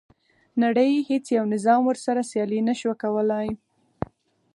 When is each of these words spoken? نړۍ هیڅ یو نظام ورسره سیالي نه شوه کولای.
نړۍ 0.63 0.91
هیڅ 1.09 1.25
یو 1.37 1.43
نظام 1.53 1.81
ورسره 1.85 2.21
سیالي 2.31 2.59
نه 2.69 2.73
شوه 2.79 2.95
کولای. 3.03 3.47